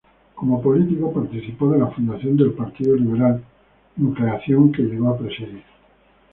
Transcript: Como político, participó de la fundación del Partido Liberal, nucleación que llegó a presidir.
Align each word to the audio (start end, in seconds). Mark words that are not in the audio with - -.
Como 0.33 0.59
político, 0.63 1.13
participó 1.13 1.69
de 1.69 1.77
la 1.77 1.91
fundación 1.91 2.35
del 2.35 2.53
Partido 2.53 2.95
Liberal, 2.95 3.43
nucleación 3.97 4.71
que 4.71 4.81
llegó 4.81 5.09
a 5.09 5.17
presidir. 5.19 5.61